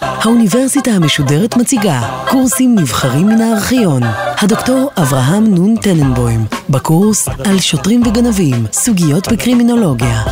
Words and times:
האוניברסיטה 0.00 0.90
המשודרת 0.90 1.56
מציגה 1.56 2.24
קורסים 2.30 2.74
נבחרים 2.78 3.26
מן 3.26 3.40
הארכיון. 3.40 4.02
הדוקטור 4.42 4.90
אברהם 4.96 5.54
נון 5.54 5.76
טננבוים, 5.76 6.40
בקורס 6.70 7.28
על 7.28 7.58
שוטרים 7.58 8.02
וגנבים, 8.02 8.66
סוגיות 8.72 9.28
בקרימינולוגיה. 9.32 10.22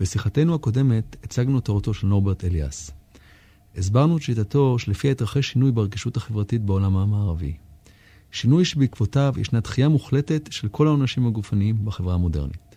בשיחתנו 0.00 0.54
הקודמת 0.54 1.16
הצגנו 1.24 1.60
תורתו 1.60 1.94
של 1.94 2.06
נורברט 2.06 2.44
אליאס. 2.44 2.90
הסברנו 3.76 4.16
את 4.16 4.22
שיטתו 4.22 4.78
שלפיה 4.78 5.10
התרחש 5.10 5.48
שינוי 5.48 5.72
ברגישות 5.72 6.16
החברתית 6.16 6.62
בעולם 6.62 6.96
המערבי. 6.96 7.52
שינוי 8.30 8.64
שבעקבותיו 8.64 9.34
ישנה 9.36 9.60
דחייה 9.60 9.88
מוחלטת 9.88 10.48
של 10.52 10.68
כל 10.68 10.86
העונשים 10.86 11.26
הגופניים 11.26 11.84
בחברה 11.84 12.14
המודרנית. 12.14 12.73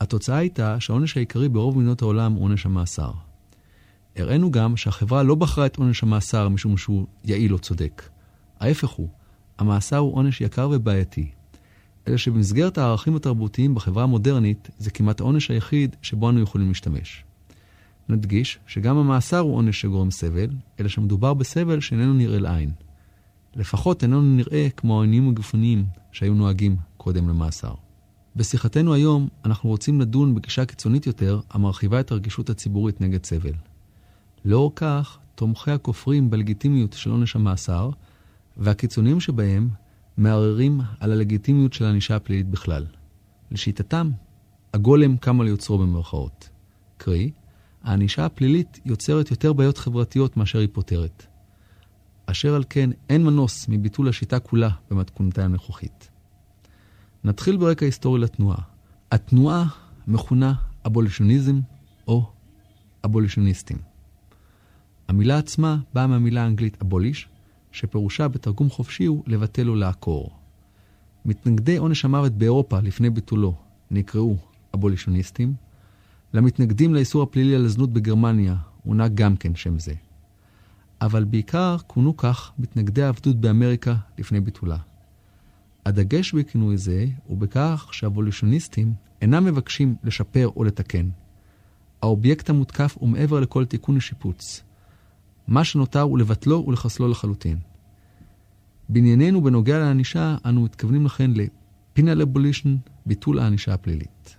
התוצאה 0.00 0.36
הייתה 0.36 0.80
שהעונש 0.80 1.16
העיקרי 1.16 1.48
ברוב 1.48 1.78
מדינות 1.78 2.02
העולם 2.02 2.32
הוא 2.32 2.44
עונש 2.44 2.66
המאסר. 2.66 3.10
הראינו 4.16 4.50
גם 4.50 4.76
שהחברה 4.76 5.22
לא 5.22 5.34
בחרה 5.34 5.66
את 5.66 5.76
עונש 5.76 6.02
המאסר 6.02 6.48
משום 6.48 6.76
שהוא 6.76 7.06
יעיל 7.24 7.52
או 7.52 7.58
צודק. 7.58 8.02
ההפך 8.60 8.88
הוא, 8.88 9.08
המאסר 9.58 9.96
הוא 9.96 10.14
עונש 10.14 10.40
יקר 10.40 10.70
ובעייתי. 10.72 11.30
אלא 12.08 12.16
שבמסגרת 12.16 12.78
הערכים 12.78 13.16
התרבותיים 13.16 13.74
בחברה 13.74 14.02
המודרנית, 14.02 14.70
זה 14.78 14.90
כמעט 14.90 15.20
העונש 15.20 15.50
היחיד 15.50 15.96
שבו 16.02 16.30
אנו 16.30 16.40
יכולים 16.40 16.68
להשתמש. 16.68 17.24
נדגיש 18.08 18.58
שגם 18.66 18.96
המאסר 18.96 19.38
הוא 19.38 19.56
עונש 19.56 19.80
שגורם 19.80 20.10
סבל, 20.10 20.48
אלא 20.80 20.88
שמדובר 20.88 21.34
בסבל 21.34 21.80
שאיננו 21.80 22.14
נראה 22.14 22.38
לעין. 22.38 22.70
לפחות 23.56 24.02
איננו 24.02 24.22
נראה 24.22 24.68
כמו 24.76 25.00
העניינים 25.00 25.28
הגופניים 25.28 25.84
שהיו 26.12 26.34
נוהגים 26.34 26.76
קודם 26.96 27.28
למאסר. 27.28 27.85
בשיחתנו 28.36 28.94
היום 28.94 29.28
אנחנו 29.44 29.70
רוצים 29.70 30.00
לדון 30.00 30.34
בגישה 30.34 30.64
קיצונית 30.64 31.06
יותר 31.06 31.40
המרחיבה 31.50 32.00
את 32.00 32.10
הרגישות 32.10 32.50
הציבורית 32.50 33.00
נגד 33.00 33.24
סבל. 33.24 33.52
לאור 34.44 34.72
כך, 34.74 35.18
תומכי 35.34 35.70
הכופרים 35.70 36.30
בלגיטימיות 36.30 36.92
של 36.92 37.10
עונש 37.10 37.36
המאסר, 37.36 37.90
והקיצוניים 38.56 39.20
שבהם 39.20 39.68
מערערים 40.16 40.80
על 41.00 41.12
הלגיטימיות 41.12 41.72
של 41.72 41.84
הענישה 41.84 42.16
הפלילית 42.16 42.50
בכלל. 42.50 42.86
לשיטתם, 43.50 44.10
הגולם 44.74 45.16
קם 45.16 45.40
על 45.40 45.48
יוצרו 45.48 45.78
במרכאות. 45.78 46.48
קרי, 46.96 47.30
הענישה 47.82 48.26
הפלילית 48.26 48.80
יוצרת 48.84 49.30
יותר 49.30 49.52
בעיות 49.52 49.78
חברתיות 49.78 50.36
מאשר 50.36 50.58
היא 50.58 50.68
פותרת. 50.72 51.26
אשר 52.26 52.54
על 52.54 52.64
כן 52.70 52.90
אין 53.08 53.24
מנוס 53.24 53.66
מביטול 53.68 54.08
השיטה 54.08 54.38
כולה 54.38 54.70
במתכונתה 54.90 55.44
הנוכחית. 55.44 56.15
נתחיל 57.26 57.56
ברקע 57.56 57.86
היסטורי 57.86 58.20
לתנועה. 58.20 58.58
התנועה 59.12 59.66
מכונה 60.06 60.54
אבולישוניזם 60.86 61.60
או 62.08 62.30
אבולישוניסטים. 63.04 63.78
המילה 65.08 65.38
עצמה 65.38 65.78
באה 65.94 66.06
מהמילה 66.06 66.42
האנגלית 66.42 66.82
אבוליש, 66.82 67.28
שפירושה 67.72 68.28
בתרגום 68.28 68.70
חופשי 68.70 69.04
הוא 69.04 69.22
לבטל 69.26 69.68
או 69.68 69.74
לעקור. 69.74 70.30
מתנגדי 71.24 71.76
עונש 71.76 72.04
המוות 72.04 72.32
באירופה 72.32 72.80
לפני 72.80 73.10
ביטולו 73.10 73.54
נקראו 73.90 74.36
אבולישוניסטים. 74.74 75.54
למתנגדים 76.34 76.94
לאיסור 76.94 77.22
הפלילי 77.22 77.54
על 77.54 77.64
הזנות 77.64 77.92
בגרמניה 77.92 78.56
הונה 78.84 79.08
גם 79.08 79.36
כן 79.36 79.54
שם 79.54 79.78
זה. 79.78 79.94
אבל 81.00 81.24
בעיקר 81.24 81.76
כונו 81.86 82.16
כך 82.16 82.52
מתנגדי 82.58 83.02
העבדות 83.02 83.36
באמריקה 83.36 83.94
לפני 84.18 84.40
ביטולה. 84.40 84.78
הדגש 85.86 86.34
בכינוי 86.34 86.76
זה 86.76 87.06
הוא 87.26 87.38
בכך 87.38 87.88
שהאבולישוניסטים 87.92 88.94
אינם 89.22 89.44
מבקשים 89.44 89.96
לשפר 90.04 90.48
או 90.56 90.64
לתקן. 90.64 91.08
האובייקט 92.02 92.50
המותקף 92.50 92.96
הוא 92.98 93.08
מעבר 93.08 93.40
לכל 93.40 93.64
תיקון 93.64 93.96
ושיפוץ. 93.96 94.62
מה 95.48 95.64
שנותר 95.64 96.00
הוא 96.00 96.18
לבטלו 96.18 96.64
ולחסלו 96.66 97.08
לחלוטין. 97.08 97.58
בענייננו 98.88 99.42
בנוגע 99.42 99.78
לענישה, 99.78 100.36
אנו 100.44 100.62
מתכוונים 100.62 101.06
לכן 101.06 101.30
ל-Penal 101.30 102.22
Abolition, 102.22 102.68
ביטול 103.06 103.38
הענישה 103.38 103.74
הפלילית. 103.74 104.36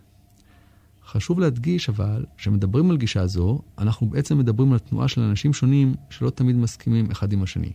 חשוב 1.05 1.39
להדגיש 1.39 1.89
אבל, 1.89 2.25
כשמדברים 2.37 2.91
על 2.91 2.97
גישה 2.97 3.27
זו, 3.27 3.59
אנחנו 3.77 4.07
בעצם 4.09 4.37
מדברים 4.37 4.73
על 4.73 4.79
תנועה 4.79 5.07
של 5.07 5.21
אנשים 5.21 5.53
שונים 5.53 5.95
שלא 6.09 6.29
תמיד 6.29 6.55
מסכימים 6.55 7.11
אחד 7.11 7.33
עם 7.33 7.43
השני. 7.43 7.71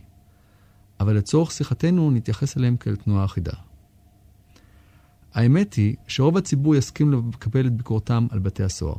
אבל 0.99 1.15
לצורך 1.15 1.51
שיחתנו 1.51 2.11
נתייחס 2.11 2.57
אליהם 2.57 2.77
כאל 2.77 2.95
תנועה 2.95 3.25
אחידה. 3.25 3.53
האמת 5.33 5.73
היא 5.73 5.95
שרוב 6.07 6.37
הציבור 6.37 6.75
יסכים 6.75 7.29
לקבל 7.33 7.67
את 7.67 7.73
ביקורתם 7.73 8.27
על 8.31 8.39
בתי 8.39 8.63
הסוהר. 8.63 8.95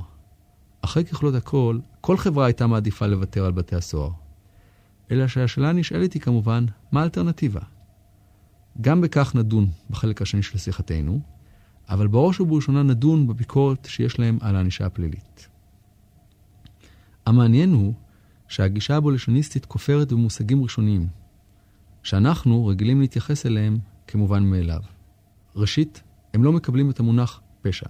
אחרי 0.81 1.05
ככלות 1.05 1.34
הכל, 1.34 1.78
כל 2.00 2.16
חברה 2.16 2.47
הייתה 2.47 2.66
מעדיפה 2.66 3.06
לוותר 3.06 3.44
על 3.44 3.53
בתי 3.53 3.77
הסוהר. 3.77 4.10
אלא 5.10 5.28
שהשאלה 5.28 5.69
הנשאלת 5.69 6.12
היא 6.12 6.22
כמובן, 6.22 6.65
מה 6.93 7.00
האלטרנטיבה? 7.00 7.60
גם 8.81 9.00
בכך 9.00 9.34
נדון 9.34 9.69
בחלק 9.91 10.22
השני 10.22 10.43
של 10.43 10.59
שיחתנו, 10.59 11.21
אבל 11.88 12.06
בראש 12.06 12.41
ובראשונה 12.41 12.82
נדון 12.82 13.26
בביקורת 13.26 13.84
שיש 13.91 14.19
להם 14.19 14.38
על 14.41 14.56
הענישה 14.56 14.87
הפלילית. 14.87 15.49
המעניין 17.26 17.72
הוא 17.72 17.94
שהגישה 18.49 18.97
הבולשניסטית 18.97 19.66
כופרת 19.66 20.12
במושגים 20.12 20.62
ראשוניים, 20.62 21.09
שאנחנו 22.05 22.67
רגילים 22.67 23.01
להתייחס 23.01 23.47
אליהם 23.47 23.79
כמובן 24.07 24.43
מאליו. 24.43 24.81
ראשית, 25.57 26.03
הם 26.35 26.45
לא 26.45 26.53
מקבלים 26.53 26.91
את 26.91 27.01
המונח 27.01 27.41
פשע. 27.63 27.87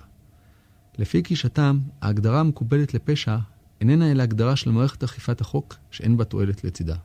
לפי 0.98 1.22
גישתם, 1.22 1.78
ההגדרה 2.02 2.40
המקובלת 2.40 2.94
לפשע 2.94 3.36
איננה 3.80 4.10
אלא 4.10 4.22
הגדרה 4.22 4.56
של 4.56 4.70
מערכת 4.70 5.04
אכיפת 5.04 5.40
החוק 5.40 5.76
שאין 5.90 6.16
בה 6.16 6.24
תועלת 6.24 6.64
לצידה. 6.64 6.96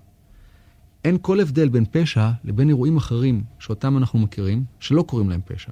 אין 1.03 1.17
כל 1.21 1.39
הבדל 1.39 1.69
בין 1.69 1.85
פשע 1.91 2.31
לבין 2.43 2.69
אירועים 2.69 2.97
אחרים 2.97 3.43
שאותם 3.59 3.97
אנחנו 3.97 4.19
מכירים, 4.19 4.65
שלא 4.79 5.01
קוראים 5.01 5.29
להם 5.29 5.41
פשע. 5.45 5.71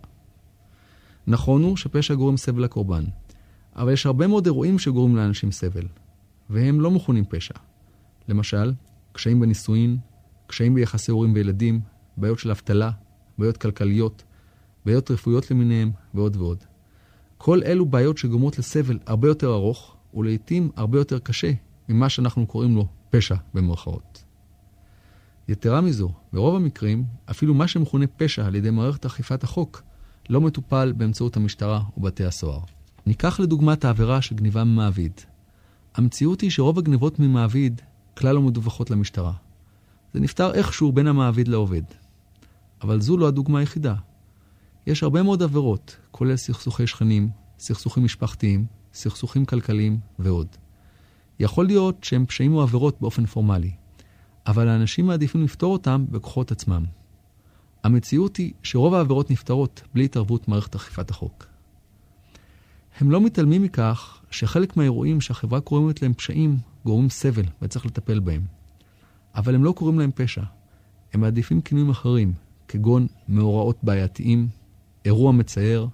נכון 1.28 1.64
הוא 1.64 1.78
שפשע 1.78 2.14
גורם 2.14 2.38
סבל 2.38 2.64
לקורבן, 2.64 3.04
אבל 3.76 3.94
יש 3.94 4.06
הרבה 4.06 4.28
מאוד 4.28 4.46
אירועים 4.46 4.80
שגורמים 4.80 5.16
לאנשים 5.16 5.52
סבל, 5.52 5.88
והם 6.50 6.82
לא 6.82 6.92
מכונים 6.92 7.26
פשע. 7.26 7.54
למשל, 8.28 8.74
קשיים 9.12 9.40
בנישואין, 9.40 9.98
קשיים 10.48 10.74
ביחסי 10.74 11.12
הורים 11.12 11.34
וילדים, 11.34 11.80
בעיות 12.18 12.40
של 12.40 12.52
אבטלה, 12.52 12.92
בעיות 13.38 13.58
כלכליות, 13.58 14.24
בעיות 14.86 15.12
רפואיות 15.12 15.52
למיניהם, 15.52 15.92
ועוד 16.14 16.36
ועוד. 16.36 16.64
כל 17.38 17.60
אלו 17.66 17.86
בעיות 17.86 18.18
שגורמות 18.18 18.60
לסבל 18.60 19.00
הרבה 19.06 19.28
יותר 19.28 19.54
ארוך, 19.54 19.96
ולעיתים 20.14 20.72
הרבה 20.76 20.98
יותר 20.98 21.20
קשה 21.20 21.52
ממה 21.90 22.10
שאנחנו 22.10 22.46
קוראים 22.48 22.76
לו 22.76 22.88
פשע 23.10 23.36
במרכאות. 23.54 24.24
יתרה 25.48 25.82
מזו, 25.82 26.12
ברוב 26.34 26.56
המקרים, 26.56 27.04
אפילו 27.32 27.54
מה 27.54 27.68
שמכונה 27.68 28.08
פשע 28.08 28.46
על 28.46 28.56
ידי 28.56 28.70
מערכת 28.70 29.06
אכיפת 29.06 29.44
החוק, 29.44 29.82
לא 30.30 30.42
מטופל 30.42 30.94
באמצעות 30.98 31.38
המשטרה 31.38 31.82
ובתי 31.98 32.26
הסוהר. 32.26 32.60
ניקח 33.06 33.40
לדוגמה 33.40 33.74
את 33.74 33.86
העבירה 33.86 34.22
של 34.22 34.36
גניבה 34.36 34.64
ממעביד. 34.64 35.12
המציאות 35.96 36.42
היא 36.42 36.52
שרוב 36.52 36.80
הגניבות 36.80 37.20
ממעביד 37.20 37.82
כלל 38.18 38.36
לא 38.36 38.42
מדווחות 38.42 38.92
למשטרה. 38.92 39.34
זה 40.14 40.20
נפתר 40.20 40.54
איכשהו 40.54 40.92
בין 40.92 41.08
המעביד 41.08 41.48
לעובד. 41.48 41.84
אבל 42.82 43.02
זו 43.02 43.18
לא 43.18 43.28
הדוגמה 43.28 43.60
היחידה. 43.60 43.96
יש 44.88 45.04
הרבה 45.04 45.24
מאוד 45.24 45.44
עבירות, 45.44 45.98
כולל 46.12 46.36
סכסוכי 46.36 46.88
שכנים, 46.88 47.30
סכסוכים 47.60 48.04
משפחתיים, 48.04 48.66
סכסוכים 48.94 49.46
כלכליים 49.46 50.00
ועוד. 50.20 50.48
יכול 51.40 51.66
להיות 51.66 52.04
שהם 52.04 52.26
פשעים 52.26 52.54
או 52.54 52.62
עבירות 52.62 53.02
באופן 53.02 53.26
פורמלי, 53.26 53.72
אבל 54.48 54.68
האנשים 54.68 55.08
מעדיפים 55.08 55.44
לפתור 55.44 55.74
אותם 55.74 56.06
בכוחות 56.10 56.52
עצמם. 56.52 56.86
המציאות 57.84 58.38
היא 58.38 58.54
שרוב 58.64 58.94
העבירות 58.94 59.32
נפתרות 59.32 59.82
בלי 59.94 60.06
התערבות 60.06 60.48
מערכת 60.48 60.76
אכיפת 60.76 61.10
החוק. 61.10 61.46
הם 63.00 63.12
לא 63.12 63.22
מתעלמים 63.22 63.64
מכך 63.64 64.22
שחלק 64.32 64.78
מהאירועים 64.78 65.22
שהחברה 65.22 65.62
קוראים 65.62 65.90
להם 66.02 66.14
פשעים 66.14 66.58
גורמים 66.86 67.10
סבל 67.10 67.46
וצריך 67.62 67.86
לטפל 67.86 68.20
בהם. 68.20 68.57
אבל 69.38 69.56
הם 69.56 69.64
לא 69.64 69.72
קוראים 69.72 70.00
להם 70.00 70.12
פשע. 70.16 70.44
הם 71.14 71.22
מעדיפים 71.22 71.62
כינויים 71.62 71.90
אחרים, 71.90 72.34
כגון 72.68 73.08
מאורעות 73.28 73.78
בעייתיים, 73.84 74.48
אירוע 75.06 75.32
מצער, 75.32 75.88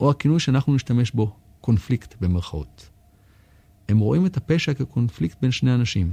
או 0.00 0.10
הכינוי 0.10 0.40
שאנחנו 0.40 0.74
נשתמש 0.74 1.10
בו, 1.10 1.36
קונפליקט 1.60 2.14
במרכאות. 2.20 2.90
הם 3.88 3.98
רואים 3.98 4.26
את 4.26 4.36
הפשע 4.36 4.74
כקונפליקט 4.74 5.36
בין 5.42 5.50
שני 5.50 5.74
אנשים. 5.74 6.12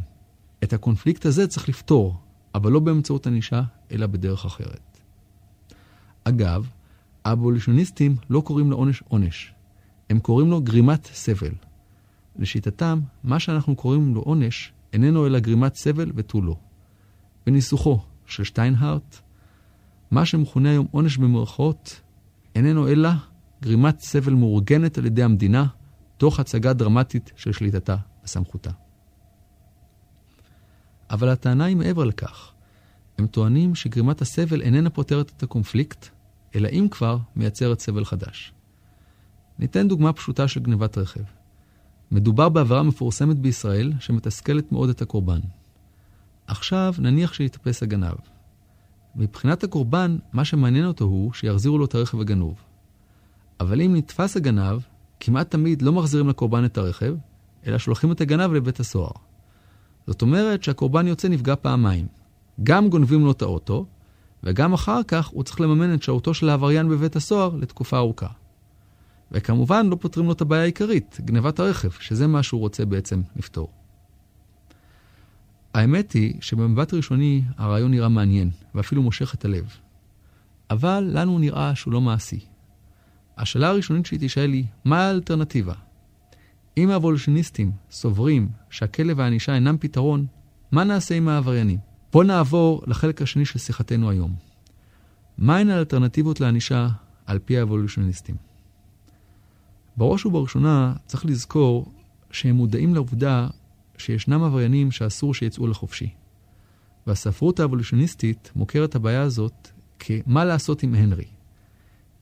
את 0.63 0.73
הקונפליקט 0.73 1.25
הזה 1.25 1.47
צריך 1.47 1.69
לפתור, 1.69 2.17
אבל 2.55 2.71
לא 2.71 2.79
באמצעות 2.79 3.27
ענישה, 3.27 3.61
אלא 3.91 4.07
בדרך 4.07 4.45
אחרת. 4.45 4.99
אגב, 6.23 6.69
האבולישוניסטים 7.25 8.15
לא 8.29 8.41
קוראים 8.41 8.69
לעונש 8.69 9.03
עונש, 9.07 9.53
הם 10.09 10.19
קוראים 10.19 10.49
לו 10.49 10.61
גרימת 10.61 11.05
סבל. 11.05 11.53
לשיטתם, 12.35 12.99
מה 13.23 13.39
שאנחנו 13.39 13.75
קוראים 13.75 14.15
לו 14.15 14.21
עונש 14.21 14.73
איננו 14.93 15.27
אלא 15.27 15.39
גרימת 15.39 15.75
סבל 15.75 16.11
ותו 16.15 16.41
לא. 16.41 16.55
בניסוחו 17.45 17.99
של 18.25 18.43
שטיינהארט, 18.43 19.19
מה 20.11 20.25
שמכונה 20.25 20.69
היום 20.69 20.87
עונש 20.91 21.17
במרכאות 21.17 22.01
איננו 22.55 22.87
אלא 22.87 23.09
גרימת 23.61 23.99
סבל 23.99 24.33
מאורגנת 24.33 24.97
על 24.97 25.05
ידי 25.05 25.23
המדינה, 25.23 25.65
תוך 26.17 26.39
הצגה 26.39 26.73
דרמטית 26.73 27.31
של 27.35 27.51
שליטתה 27.51 27.95
וסמכותה. 28.23 28.71
אבל 31.09 31.29
הטענה 31.29 31.65
היא 31.65 31.75
מעבר 31.75 32.03
לכך. 32.03 32.51
הם 33.17 33.27
טוענים 33.27 33.75
שגרימת 33.75 34.21
הסבל 34.21 34.61
איננה 34.61 34.89
פותרת 34.89 35.31
את 35.37 35.43
הקונפליקט, 35.43 36.09
אלא 36.55 36.67
אם 36.67 36.87
כבר 36.91 37.17
מייצרת 37.35 37.79
סבל 37.79 38.05
חדש. 38.05 38.53
ניתן 39.59 39.87
דוגמה 39.87 40.13
פשוטה 40.13 40.47
של 40.47 40.59
גנבת 40.59 40.97
רכב. 40.97 41.38
מדובר 42.11 42.49
בעבירה 42.49 42.83
מפורסמת 42.83 43.37
בישראל 43.39 43.93
שמתסכלת 43.99 44.71
מאוד 44.71 44.89
את 44.89 45.01
הקורבן. 45.01 45.39
עכשיו 46.47 46.93
נניח 46.99 47.33
שיתאפס 47.33 47.83
הגנב. 47.83 48.15
מבחינת 49.15 49.63
הקורבן, 49.63 50.17
מה 50.33 50.45
שמעניין 50.45 50.85
אותו 50.85 51.05
הוא 51.05 51.33
שיחזירו 51.33 51.77
לו 51.77 51.85
את 51.85 51.95
הרכב 51.95 52.19
הגנוב. 52.19 52.55
אבל 53.59 53.81
אם 53.81 53.95
נתפס 53.95 54.37
הגנב, 54.37 54.81
כמעט 55.19 55.51
תמיד 55.51 55.81
לא 55.81 55.91
מחזירים 55.91 56.29
לקורבן 56.29 56.65
את 56.65 56.77
הרכב, 56.77 57.15
אלא 57.67 57.77
שולחים 57.77 58.11
את 58.11 58.21
הגנב 58.21 58.53
לבית 58.53 58.79
הסוהר. 58.79 59.11
זאת 60.07 60.21
אומרת 60.21 60.63
שהקורבן 60.63 61.07
יוצא 61.07 61.27
נפגע 61.27 61.55
פעמיים. 61.55 62.07
גם 62.63 62.89
גונבים 62.89 63.25
לו 63.25 63.31
את 63.31 63.41
האוטו, 63.41 63.85
וגם 64.43 64.73
אחר 64.73 65.03
כך 65.03 65.27
הוא 65.27 65.43
צריך 65.43 65.61
לממן 65.61 65.93
את 65.93 66.03
שהותו 66.03 66.33
של 66.33 66.49
העבריין 66.49 66.89
בבית 66.89 67.15
הסוהר 67.15 67.55
לתקופה 67.55 67.97
ארוכה. 67.97 68.27
וכמובן 69.31 69.87
לא 69.89 69.95
פותרים 69.95 70.25
לו 70.25 70.31
את 70.31 70.41
הבעיה 70.41 70.61
העיקרית, 70.61 71.17
גנבת 71.21 71.59
הרכב, 71.59 71.89
שזה 71.91 72.27
מה 72.27 72.43
שהוא 72.43 72.59
רוצה 72.59 72.85
בעצם 72.85 73.21
לפתור. 73.35 73.71
האמת 75.73 76.11
היא 76.11 76.33
שבמבט 76.41 76.93
ראשוני 76.93 77.41
הרעיון 77.57 77.91
נראה 77.91 78.09
מעניין, 78.09 78.49
ואפילו 78.75 79.01
מושך 79.01 79.33
את 79.33 79.45
הלב. 79.45 79.75
אבל 80.69 81.09
לנו 81.13 81.39
נראה 81.39 81.75
שהוא 81.75 81.93
לא 81.93 82.01
מעשי. 82.01 82.39
השאלה 83.37 83.67
הראשונית 83.67 84.05
שהיא 84.05 84.19
תשאל 84.21 84.51
היא, 84.51 84.65
מה 84.85 85.05
האלטרנטיבה? 85.05 85.73
אם 86.77 86.89
האבולושיניסטים 86.89 87.71
סוברים 87.91 88.49
שהכלא 88.69 89.13
והענישה 89.17 89.55
אינם 89.55 89.77
פתרון, 89.79 90.25
מה 90.71 90.83
נעשה 90.83 91.15
עם 91.15 91.27
העבריינים? 91.27 91.79
בואו 92.13 92.23
נעבור 92.23 92.81
לחלק 92.87 93.21
השני 93.21 93.45
של 93.45 93.59
שיחתנו 93.59 94.09
היום. 94.09 94.35
מהן 95.37 95.69
האלטרנטיבות 95.69 96.39
לענישה 96.39 96.87
על 97.25 97.39
פי 97.39 97.57
האבולושיוניסטים? 97.57 98.48
בראש 99.99 100.25
ובראשונה 100.25 100.93
צריך 101.05 101.25
לזכור 101.25 101.91
שהם 102.31 102.55
מודעים 102.55 102.95
לעובדה 102.95 103.47
שישנם 103.97 104.43
עבריינים 104.43 104.91
שאסור 104.91 105.33
שיצאו 105.33 105.67
לחופשי. 105.67 106.09
והספרות 107.07 107.59
האבולושיוניסטית 107.59 108.51
מוכרת 108.55 108.95
הבעיה 108.95 109.21
הזאת 109.21 109.67
כמה 109.99 110.45
לעשות 110.45 110.83
עם 110.83 110.95
הנרי. 110.95 111.25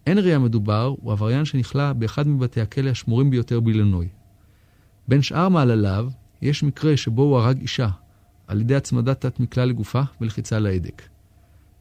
הנרי 0.08 0.34
המדובר 0.34 0.94
הוא 1.02 1.12
עבריין 1.12 1.46
שנכלא 1.46 1.94
באחד 1.94 2.28
מבתי 2.28 2.62
הכלא 2.62 2.90
השמורים 2.90 3.30
ביותר 3.30 3.60
באילינוי. 3.60 4.08
בין 5.08 5.22
שאר 5.22 5.50
מעלליו, 5.50 6.10
יש 6.42 6.64
מקרה 6.64 6.98
שבו 6.98 7.22
הוא 7.22 7.38
הרג 7.38 7.62
אישה 7.62 7.90
על 8.48 8.62
ידי 8.62 8.76
הצמדת 8.76 9.22
תת 9.22 9.40
מקלע 9.40 9.66
לגופה 9.66 10.02
ולחיצה 10.22 10.60
להדק. 10.60 11.02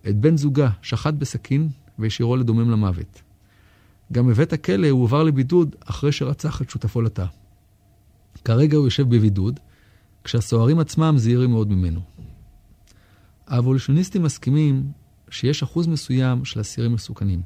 את 0.08 0.16
בן 0.16 0.36
זוגה 0.36 0.70
שחט 0.82 1.14
בסכין 1.14 1.68
והשאירו 1.98 2.36
לדומם 2.36 2.70
למוות. 2.70 3.25
גם 4.12 4.26
בבית 4.28 4.52
הכלא 4.52 4.88
הוא 4.88 5.04
עבר 5.04 5.22
לבידוד 5.22 5.76
אחרי 5.84 6.12
שרצח 6.12 6.62
את 6.62 6.70
שותפו 6.70 7.02
לתא. 7.02 7.24
כרגע 8.44 8.76
הוא 8.76 8.86
יושב 8.86 9.08
בבידוד, 9.08 9.60
כשהסוהרים 10.24 10.78
עצמם 10.78 11.14
זהירים 11.18 11.50
מאוד 11.50 11.68
ממנו. 11.68 12.00
האבולוציוניסטים 13.46 14.22
מסכימים 14.22 14.92
שיש 15.30 15.62
אחוז 15.62 15.86
מסוים 15.86 16.44
של 16.44 16.60
אסירים 16.60 16.92
מסוכנים. 16.92 17.42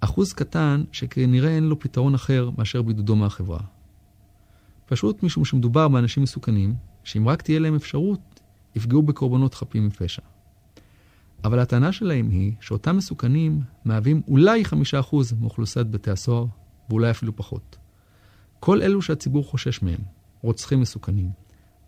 אחוז 0.00 0.32
קטן 0.32 0.84
שכנראה 0.92 1.50
אין 1.50 1.64
לו 1.64 1.78
פתרון 1.78 2.14
אחר 2.14 2.50
מאשר 2.58 2.82
בידודו 2.82 3.16
מהחברה. 3.16 3.60
פשוט 4.86 5.22
משום 5.22 5.44
שמדובר 5.44 5.88
באנשים 5.88 6.22
מסוכנים, 6.22 6.74
שאם 7.04 7.28
רק 7.28 7.42
תהיה 7.42 7.58
להם 7.58 7.74
אפשרות, 7.74 8.40
יפגעו 8.76 9.02
בקורבנות 9.02 9.54
חפים 9.54 9.86
מפשע. 9.86 10.22
אבל 11.44 11.58
הטענה 11.58 11.92
שלהם 11.92 12.30
היא 12.30 12.52
שאותם 12.60 12.96
מסוכנים 12.96 13.60
מהווים 13.84 14.22
אולי 14.28 14.64
חמישה 14.64 15.00
אחוז 15.00 15.32
מאוכלוסיית 15.32 15.90
בתי 15.90 16.10
הסוהר, 16.10 16.46
ואולי 16.90 17.10
אפילו 17.10 17.36
פחות. 17.36 17.76
כל 18.60 18.82
אלו 18.82 19.02
שהציבור 19.02 19.44
חושש 19.44 19.82
מהם, 19.82 20.00
רוצחים 20.40 20.80
מסוכנים, 20.80 21.30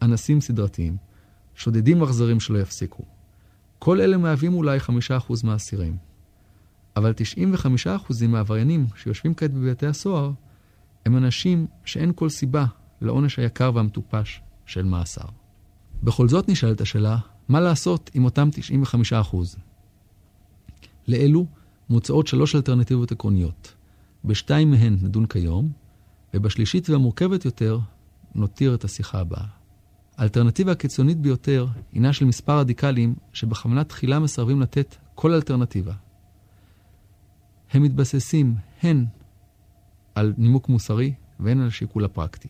אנסים 0.02 0.40
סדרתיים, 0.40 0.96
שודדים 1.54 2.02
אכזרים 2.02 2.40
שלא 2.40 2.58
יפסיקו. 2.58 3.04
כל 3.78 4.00
אלה 4.00 4.16
מהווים 4.16 4.54
אולי 4.54 4.80
חמישה 4.80 5.16
אחוז 5.16 5.42
מהאסירים. 5.42 5.96
אבל 6.96 7.12
95% 7.86 8.26
מהעבריינים 8.28 8.86
שיושבים 8.96 9.34
כעת 9.34 9.52
בבתי 9.52 9.86
הסוהר 9.86 10.32
הם 11.06 11.16
אנשים 11.16 11.66
שאין 11.84 12.12
כל 12.14 12.28
סיבה 12.28 12.64
לעונש 13.00 13.38
היקר 13.38 13.70
והמטופש 13.74 14.40
של 14.66 14.84
מאסר. 14.84 15.24
בכל 16.02 16.28
זאת 16.28 16.48
נשאלת 16.48 16.80
השאלה, 16.80 17.18
מה 17.48 17.60
לעשות 17.60 18.10
עם 18.14 18.24
אותם 18.24 18.48
95%? 19.32 19.36
לאלו 21.08 21.46
מוצעות 21.90 22.26
שלוש 22.26 22.54
אלטרנטיבות 22.54 23.12
עקרוניות. 23.12 23.74
בשתיים 24.24 24.70
מהן 24.70 24.96
נדון 25.02 25.26
כיום, 25.26 25.72
ובשלישית 26.34 26.90
והמורכבת 26.90 27.44
יותר 27.44 27.78
נותיר 28.34 28.74
את 28.74 28.84
השיחה 28.84 29.20
הבאה. 29.20 29.46
האלטרנטיבה 30.16 30.72
הקיצונית 30.72 31.18
ביותר 31.18 31.66
הינה 31.92 32.12
של 32.12 32.24
מספר 32.24 32.58
רדיקלים 32.58 33.14
שבכוונה 33.32 33.84
תחילה 33.84 34.18
מסרבים 34.18 34.60
לתת 34.60 34.96
כל 35.14 35.32
אלטרנטיבה. 35.32 35.92
הם 37.72 37.82
מתבססים 37.82 38.54
הן 38.82 39.04
על 40.14 40.34
נימוק 40.38 40.68
מוסרי 40.68 41.14
והן 41.40 41.60
על 41.60 41.68
השיקול 41.68 42.04
הפרקטי. 42.04 42.48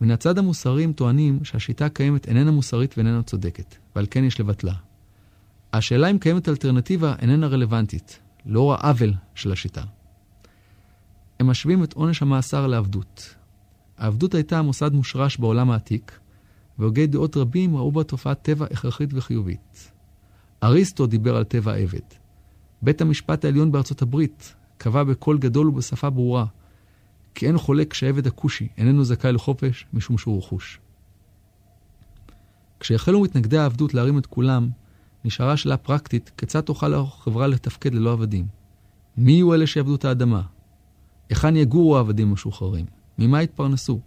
מן 0.00 0.10
הצד 0.10 0.38
המוסרי 0.38 0.84
הם 0.84 0.92
טוענים 0.92 1.44
שהשיטה 1.44 1.86
הקיימת 1.86 2.28
איננה 2.28 2.50
מוסרית 2.50 2.94
ואיננה 2.98 3.22
צודקת, 3.22 3.74
ועל 3.96 4.06
כן 4.10 4.24
יש 4.24 4.40
לבטלה. 4.40 4.74
השאלה 5.72 6.10
אם 6.10 6.18
קיימת 6.18 6.48
אלטרנטיבה 6.48 7.14
איננה 7.18 7.46
רלוונטית, 7.46 8.18
לאור 8.46 8.74
העוול 8.74 9.14
של 9.34 9.52
השיטה. 9.52 9.82
הם 11.40 11.46
משווים 11.46 11.84
את 11.84 11.92
עונש 11.92 12.22
המאסר 12.22 12.66
לעבדות. 12.66 13.34
העבדות 13.98 14.34
הייתה 14.34 14.62
מוסד 14.62 14.92
מושרש 14.92 15.36
בעולם 15.36 15.70
העתיק, 15.70 16.18
והוגי 16.78 17.06
דעות 17.06 17.36
רבים 17.36 17.76
ראו 17.76 17.92
בה 17.92 18.04
תופעת 18.04 18.42
טבע 18.42 18.66
הכרחית 18.70 19.10
וחיובית. 19.14 19.92
אריסטו 20.62 21.06
דיבר 21.06 21.36
על 21.36 21.44
טבע 21.44 21.74
עבד. 21.74 22.00
בית 22.82 23.00
המשפט 23.00 23.44
העליון 23.44 23.72
בארצות 23.72 24.02
הברית 24.02 24.54
קבע 24.78 25.04
בקול 25.04 25.38
גדול 25.38 25.68
ובשפה 25.68 26.10
ברורה 26.10 26.44
כי 27.34 27.46
אין 27.46 27.58
חולק 27.58 27.94
שהעבד 27.94 28.26
הכושי 28.26 28.68
איננו 28.78 29.04
זכאי 29.04 29.32
לחופש 29.32 29.86
משום 29.92 30.18
שהוא 30.18 30.38
רכוש. 30.38 30.80
כשהחלו 32.80 33.20
מתנגדי 33.20 33.58
העבדות 33.58 33.94
להרים 33.94 34.18
את 34.18 34.26
כולם, 34.26 34.68
נשארה 35.24 35.56
שאלה 35.56 35.76
פרקטית 35.76 36.30
כיצד 36.36 36.60
תוכל 36.60 36.94
החברה 36.94 37.46
לתפקד 37.46 37.94
ללא 37.94 38.12
עבדים. 38.12 38.46
מי 39.16 39.32
יהיו 39.32 39.54
אלה 39.54 39.66
שיעבדו 39.66 39.94
את 39.94 40.04
האדמה? 40.04 40.42
היכן 41.28 41.56
יגורו 41.56 41.96
העבדים 41.96 42.28
המשוחררים? 42.28 42.86
ממה 43.18 43.42
יתפרנסו? 43.42 44.00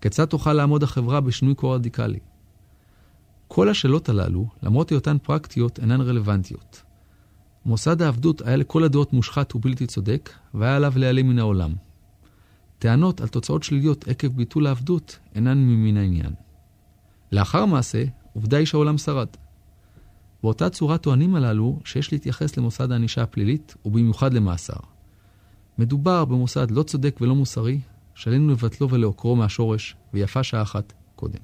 כיצד 0.00 0.24
תוכל 0.24 0.52
לעמוד 0.52 0.82
החברה 0.82 1.20
בשינוי 1.20 1.54
כה 1.56 1.66
רדיקלי? 1.66 2.18
כל 3.48 3.68
השאלות 3.68 4.08
הללו, 4.08 4.46
למרות 4.62 4.90
היותן 4.90 5.16
פרקטיות, 5.22 5.78
אינן 5.78 6.00
רלוונטיות. 6.00 6.82
מוסד 7.66 8.02
העבדות 8.02 8.42
היה 8.42 8.56
לכל 8.56 8.84
הדעות 8.84 9.12
מושחת 9.12 9.54
ובלתי 9.54 9.86
צודק, 9.86 10.30
והיה 10.54 10.76
עליו 10.76 10.92
להיעלם 10.96 11.28
מן 11.28 11.38
העולם. 11.38 11.74
טענות 12.78 13.20
על 13.20 13.28
תוצאות 13.28 13.62
שליליות 13.62 14.08
עקב 14.08 14.28
ביטול 14.28 14.66
העבדות 14.66 15.18
אינן 15.34 15.58
ממין 15.58 15.96
העניין. 15.96 16.32
לאחר 17.32 17.66
מעשה, 17.66 18.04
עובדה 18.32 18.56
היא 18.56 18.66
שהעולם 18.66 18.98
שרד. 18.98 19.28
באותה 20.42 20.70
צורה 20.70 20.98
טוענים 20.98 21.34
הללו 21.34 21.80
שיש 21.84 22.12
להתייחס 22.12 22.56
למוסד 22.56 22.92
הענישה 22.92 23.22
הפלילית, 23.22 23.74
ובמיוחד 23.84 24.32
למאסר. 24.32 24.80
מדובר 25.78 26.24
במוסד 26.24 26.70
לא 26.70 26.82
צודק 26.82 27.18
ולא 27.20 27.34
מוסרי, 27.34 27.80
שעלינו 28.14 28.52
לבטלו 28.52 28.90
ולעוקרו 28.90 29.36
מהשורש, 29.36 29.96
ויפה 30.14 30.42
שעה 30.42 30.62
אחת 30.62 30.92
קודם. 31.16 31.40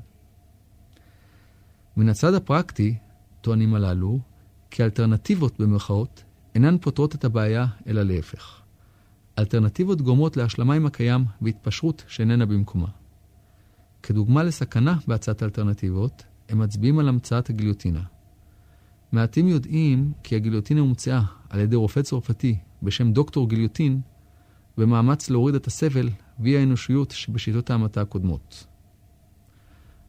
מן 1.96 2.08
הצד 2.08 2.34
הפרקטי, 2.34 2.94
טוענים 3.40 3.74
הללו, 3.74 4.18
כי 4.70 4.82
האלטרנטיבות 4.82 5.60
במרכאות 5.60 6.22
אינן 6.54 6.78
פותרות 6.78 7.14
את 7.14 7.24
הבעיה, 7.24 7.66
אלא 7.86 8.02
להפך. 8.02 8.63
אלטרנטיבות 9.38 10.02
גורמות 10.02 10.36
להשלמה 10.36 10.74
עם 10.74 10.86
הקיים 10.86 11.24
והתפשרות 11.42 12.04
שאיננה 12.08 12.46
במקומה. 12.46 12.88
כדוגמה 14.02 14.42
לסכנה 14.42 14.96
בהצעת 15.06 15.42
אלטרנטיבות, 15.42 16.24
הם 16.48 16.58
מצביעים 16.58 16.98
על 16.98 17.08
המצאת 17.08 17.50
הגיליוטינה. 17.50 18.02
מעטים 19.12 19.48
יודעים 19.48 20.12
כי 20.22 20.36
הגיליוטינה 20.36 20.80
הומצאה 20.80 21.22
על 21.50 21.60
ידי 21.60 21.76
רופא 21.76 22.02
צרפתי 22.02 22.56
בשם 22.82 23.12
דוקטור 23.12 23.48
גיליוטין, 23.48 24.00
במאמץ 24.78 25.30
להוריד 25.30 25.54
את 25.54 25.66
הסבל 25.66 26.08
ואי 26.40 26.56
האנושיות 26.56 27.10
שבשיטות 27.10 27.70
ההמתה 27.70 28.00
הקודמות. 28.00 28.66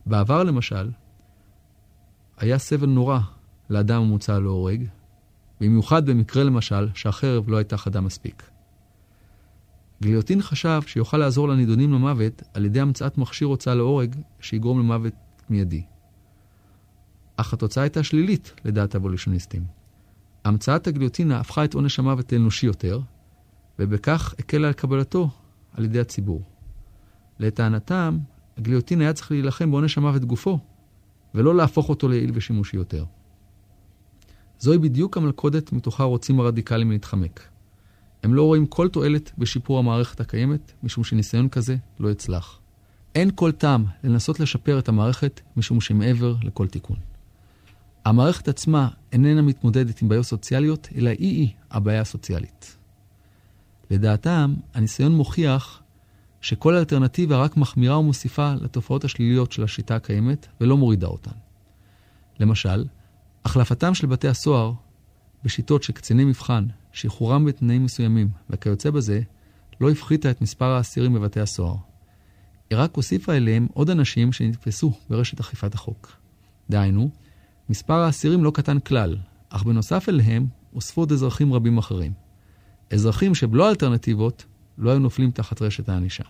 בעבר, 0.06 0.44
למשל, 0.44 0.92
היה 2.38 2.58
סבל 2.58 2.90
נורא 2.90 3.20
לאדם 3.70 4.02
המוצא 4.02 4.40
להורג, 4.40 4.88
במיוחד 5.62 6.06
במקרה 6.06 6.44
למשל 6.44 6.90
שהחרב 6.94 7.50
לא 7.50 7.58
הייתה 7.58 7.78
חדה 7.78 8.02
מספיק. 8.02 8.44
גליוטין 10.06 10.42
חשב 10.42 10.82
שיוכל 10.88 11.18
לעזור 11.18 11.48
לנידונים 11.48 11.94
למוות 11.94 12.44
על 12.54 12.66
ידי 12.66 12.80
המצאת 12.80 13.18
מכשיר 13.18 13.48
הוצאה 13.48 13.76
להורג 13.76 14.16
שיגרום 14.40 14.80
למוות 14.80 15.14
מיידי. 15.50 15.84
אך 17.38 17.54
התוצאה 17.54 17.84
הייתה 17.84 18.04
שלילית 18.04 18.54
לדעת 18.66 18.96
האבוליושיוניסטים. 18.96 19.64
המצאת 20.44 20.88
הגליוטינה 20.88 21.40
הפכה 21.40 21.66
את 21.66 21.74
עונש 21.74 22.00
המוות 22.00 22.34
לאנושי 22.34 22.66
יותר, 22.66 23.00
ובכך 23.80 24.34
הקלה 24.40 24.68
על 24.68 24.74
קבלתו 24.74 25.30
על 25.74 25.86
ידי 25.86 26.00
הציבור. 26.00 26.42
לטענתם, 27.40 28.18
הגליוטין 28.58 29.02
היה 29.02 29.14
צריך 29.14 29.32
להילחם 29.32 29.72
בעונש 29.72 29.98
המוות 29.98 30.26
גופו, 30.26 30.60
ולא 31.36 31.56
להפוך 31.56 31.90
אותו 31.90 32.08
ליעיל 32.08 32.32
ושימושי 32.34 32.78
יותר. 32.78 33.06
זוהי 34.60 34.78
בדיוק 34.78 35.18
המלכודת 35.18 35.72
מתוכה 35.72 36.04
רוצים 36.04 36.40
הרדיקלים 36.40 36.92
להתחמק. 36.92 37.55
הם 38.26 38.34
לא 38.34 38.44
רואים 38.44 38.66
כל 38.66 38.90
תועלת 38.90 39.32
בשיפור 39.38 39.80
המערכת 39.80 40.20
הקיימת, 40.20 40.72
משום 40.84 41.04
שניסיון 41.04 41.50
כזה 41.50 41.76
לא 42.00 42.10
יצלח. 42.10 42.60
אין 43.16 43.32
כל 43.36 43.52
טעם 43.52 43.86
לנסות 44.04 44.40
לשפר 44.40 44.80
את 44.80 44.90
המערכת, 44.90 45.42
משום 45.58 45.82
שמעבר 45.82 46.36
לכל 46.44 46.68
תיקון. 46.68 46.98
המערכת 48.06 48.48
עצמה 48.48 48.90
איננה 49.12 49.42
מתמודדת 49.42 50.02
עם 50.02 50.10
בעיות 50.10 50.26
סוציאליות, 50.26 50.90
אלא 50.96 51.10
היא-היא 51.10 51.50
הבעיה 51.72 52.02
הסוציאלית. 52.02 52.78
לדעתם, 53.92 54.54
הניסיון 54.74 55.12
מוכיח 55.12 55.82
שכל 56.42 56.76
אלטרנטיבה 56.76 57.38
רק 57.38 57.58
מחמירה 57.58 58.00
ומוסיפה 58.00 58.54
לתופעות 58.62 59.04
השליליות 59.04 59.52
של 59.52 59.64
השיטה 59.64 59.96
הקיימת, 59.96 60.48
ולא 60.62 60.78
מורידה 60.78 61.08
אותן. 61.08 61.36
למשל, 62.40 62.86
החלפתם 63.46 63.94
של 63.94 64.08
בתי 64.08 64.28
הסוהר 64.28 64.74
בשיטות 65.44 65.84
של 65.84 65.94
קציני 65.94 66.26
מבחן, 66.26 66.68
שחרורם 66.96 67.46
בתנאים 67.46 67.84
מסוימים 67.84 68.30
וכיוצא 68.50 68.90
בזה, 68.90 69.22
לא 69.82 69.92
הפחיתה 69.92 70.32
את 70.32 70.42
מספר 70.42 70.66
האסירים 70.66 71.14
בבתי 71.14 71.40
הסוהר. 71.40 71.76
היא 72.70 72.78
רק 72.80 72.96
הוסיפה 72.96 73.34
אליהם 73.34 73.68
עוד 73.74 73.90
אנשים 73.90 74.32
שנתפסו 74.32 74.94
ברשת 75.10 75.40
אכיפת 75.40 75.74
החוק. 75.74 76.12
דהיינו, 76.70 77.10
מספר 77.70 77.94
האסירים 77.94 78.44
לא 78.44 78.52
קטן 78.52 78.80
כלל, 78.80 79.18
אך 79.50 79.64
בנוסף 79.64 80.10
אליהם 80.10 80.48
הוספו 80.72 81.02
עוד 81.02 81.12
אזרחים 81.12 81.54
רבים 81.54 81.78
אחרים. 81.78 82.14
אזרחים 82.94 83.36
שבלא 83.36 83.70
אלטרנטיבות 83.70 84.46
לא 84.78 84.90
היו 84.90 85.00
נופלים 85.00 85.32
תחת 85.32 85.62
רשת 85.62 85.90
הענישה. 85.90 86.24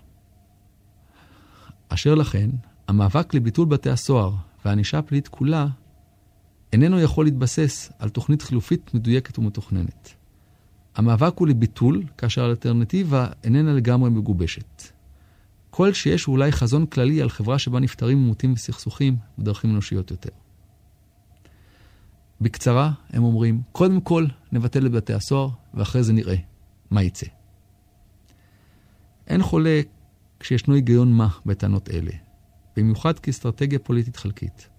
אשר 1.89 2.15
לכן, 2.15 2.49
המאבק 2.87 3.33
לביטול 3.33 3.65
בתי 3.65 3.89
הסוהר 3.89 4.31
והענישה 4.65 4.97
הפלילית 4.97 5.27
כולה 5.27 5.67
איננו 6.73 6.99
יכול 6.99 7.25
להתבסס 7.25 7.91
על 7.99 8.09
תוכנית 8.09 8.41
חלופית 8.41 8.93
מדויקת 8.93 9.39
ומתוכננת. 9.39 10.14
המאבק 10.95 11.33
הוא 11.37 11.47
לביטול, 11.47 12.03
כאשר 12.17 12.43
האלטרנטיבה 12.43 13.27
איננה 13.43 13.73
לגמרי 13.73 14.09
מגובשת. 14.09 14.83
כל 15.69 15.93
שיש 15.93 16.23
הוא 16.23 16.33
אולי 16.33 16.51
חזון 16.51 16.85
כללי 16.85 17.21
על 17.21 17.29
חברה 17.29 17.59
שבה 17.59 17.79
נפתרים 17.79 18.17
עימותים 18.17 18.53
וסכסוכים 18.53 19.17
בדרכים 19.37 19.71
אנושיות 19.71 20.11
יותר. 20.11 20.29
בקצרה, 22.41 22.91
הם 23.09 23.23
אומרים, 23.23 23.61
קודם 23.71 24.01
כל 24.01 24.25
נבטל 24.51 24.85
את 24.85 24.91
בתי 24.91 25.13
הסוהר, 25.13 25.49
ואחרי 25.73 26.03
זה 26.03 26.13
נראה 26.13 26.35
מה 26.91 27.03
יצא. 27.03 27.25
אין 29.27 29.43
חולק 29.43 29.87
כשישנו 30.39 30.73
היגיון 30.73 31.13
מה 31.13 31.29
בטענות 31.45 31.89
אלה, 31.89 32.11
במיוחד 32.77 33.19
כאסטרטגיה 33.19 33.79
פוליטית 33.79 34.15
חלקית. 34.15 34.69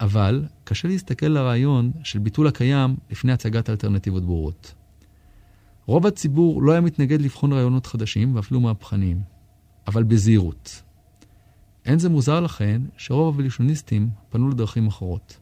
אבל 0.00 0.44
קשה 0.64 0.88
להסתכל 0.88 1.26
לרעיון 1.26 1.92
של 2.04 2.18
ביטול 2.18 2.46
הקיים 2.46 2.96
לפני 3.10 3.32
הצגת 3.32 3.70
אלטרנטיבות 3.70 4.24
ברורות. 4.24 4.74
רוב 5.90 6.06
הציבור 6.06 6.62
לא 6.62 6.72
היה 6.72 6.80
מתנגד 6.80 7.20
לבחון 7.20 7.52
רעיונות 7.52 7.86
חדשים 7.86 8.36
ואפילו 8.36 8.60
מהפכניים, 8.60 9.22
אבל 9.86 10.02
בזהירות. 10.02 10.82
אין 11.84 11.98
זה 11.98 12.08
מוזר 12.08 12.40
לכן 12.40 12.82
שרוב 12.96 13.34
הוולישוניסטים 13.34 14.10
פנו 14.28 14.48
לדרכים 14.48 14.86
אחרות. 14.86 15.38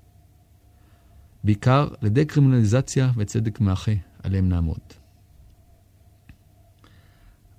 בעיקר 1.45 1.89
לדקרימינליזציה 2.03 3.11
וצדק 3.17 3.61
מאחה 3.61 3.93
עליהם 4.23 4.49
נעמוד. 4.49 4.81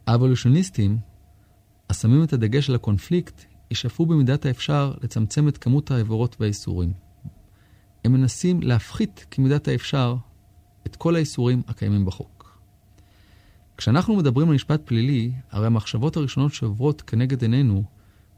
האבולוציוניסטים, 0.08 0.98
השמים 1.89 2.24
את 2.24 2.34
הדגש 2.34 2.69
על 2.69 2.75
הקונפליקט, 2.75 3.46
ישאפו 3.72 4.05
במידת 4.05 4.46
האפשר 4.46 4.93
לצמצם 5.03 5.48
את 5.48 5.58
כמות 5.58 5.91
העבירות 5.91 6.36
והאיסורים. 6.39 6.93
הם 8.05 8.12
מנסים 8.12 8.62
להפחית 8.62 9.25
כמידת 9.31 9.67
האפשר 9.67 10.15
את 10.86 10.96
כל 10.96 11.15
האיסורים 11.15 11.62
הקיימים 11.67 12.05
בחוק. 12.05 12.38
כשאנחנו 13.79 14.15
מדברים 14.15 14.50
על 14.50 14.55
משפט 14.55 14.81
פלילי, 14.86 15.31
הרי 15.51 15.65
המחשבות 15.65 16.17
הראשונות 16.17 16.53
שעוברות 16.53 17.01
כנגד 17.01 17.41
עינינו 17.41 17.83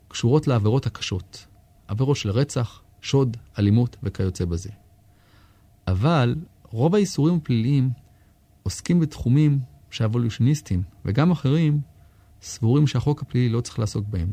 קשורות 0.08 0.48
לעבירות 0.48 0.86
הקשות. 0.86 1.46
עבירות 1.88 2.18
של 2.18 2.30
רצח, 2.30 2.82
שוד, 3.02 3.38
אלימות 3.60 3.98
וכיוצא 4.04 4.46
בזה. 4.46 4.70
אבל 5.88 6.36
רוב 6.64 6.96
האיסורים 6.96 7.36
הפליליים 7.36 7.90
עוסקים 8.64 9.00
בתחומים 9.00 9.60
שהאבולוציוניסטים 9.90 10.84
וגם 11.06 11.32
אחרים 11.32 11.82
סבורים 12.42 12.88
שהחוק 12.88 13.22
הפלילי 13.22 13.50
לא 13.50 13.62
צריך 13.62 13.80
לעסוק 13.80 14.06
בהם. 14.10 14.32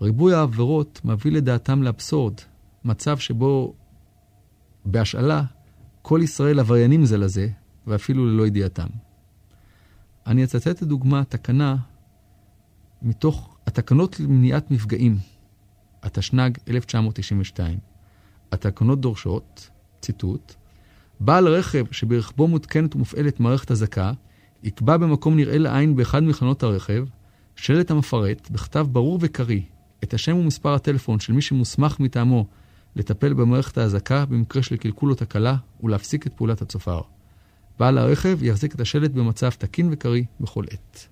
ריבוי 0.00 0.34
העבירות 0.34 1.00
מביא 1.04 1.32
לדעתם 1.32 1.82
לאבסורד, 1.82 2.34
מצב 2.84 3.18
שבו 3.18 3.74
בהשאלה 4.84 5.42
כל 6.02 6.20
ישראל 6.22 6.60
עבריינים 6.60 7.04
זה 7.04 7.18
לזה, 7.18 7.48
ואפילו 7.86 8.26
ללא 8.26 8.46
ידיעתם. 8.46 9.05
אני 10.26 10.44
אצטט 10.44 10.82
לדוגמה 10.82 11.24
תקנה 11.24 11.76
מתוך 13.02 13.56
התקנות 13.66 14.20
למניעת 14.20 14.70
מפגעים, 14.70 15.18
התשנ"ג 16.02 16.50
1992. 16.68 17.78
התקנות 18.52 19.00
דורשות, 19.00 19.70
ציטוט, 20.00 20.54
בעל 21.20 21.48
רכב 21.48 21.84
שברכבו 21.90 22.48
מותקנת 22.48 22.94
ומופעלת 22.94 23.40
מערכת 23.40 23.70
אזעקה, 23.70 24.12
יקבע 24.62 24.96
במקום 24.96 25.36
נראה 25.36 25.58
לעין 25.58 25.96
באחד 25.96 26.22
מחנות 26.22 26.62
הרכב, 26.62 27.04
שלט 27.56 27.90
המפרט, 27.90 28.50
בכתב 28.50 28.86
ברור 28.92 29.18
וקריא, 29.22 29.62
את 30.04 30.14
השם 30.14 30.36
ומספר 30.36 30.74
הטלפון 30.74 31.20
של 31.20 31.32
מי 31.32 31.42
שמוסמך 31.42 32.00
מטעמו 32.00 32.46
לטפל 32.96 33.32
במערכת 33.32 33.78
האזעקה 33.78 34.24
במקרה 34.26 34.62
של 34.62 34.76
קלקול 34.76 35.10
או 35.10 35.14
תקלה 35.14 35.56
ולהפסיק 35.82 36.26
את 36.26 36.32
פעולת 36.32 36.62
הצופר. 36.62 37.00
בעל 37.78 37.98
הרכב 37.98 38.42
יחזיק 38.42 38.74
את 38.74 38.80
השלט 38.80 39.10
במצב 39.10 39.50
תקין 39.50 39.88
וקריא 39.92 40.24
בכל 40.40 40.64
עת. 40.70 41.08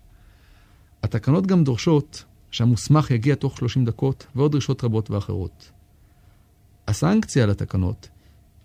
התקנות 1.02 1.46
גם 1.46 1.64
דורשות 1.64 2.24
שהמוסמך 2.50 3.10
יגיע 3.10 3.34
תוך 3.34 3.58
30 3.58 3.84
דקות 3.84 4.26
ועוד 4.34 4.52
דרישות 4.52 4.84
רבות 4.84 5.10
ואחרות. 5.10 5.70
הסנקציה 6.88 7.46
לתקנות 7.46 8.08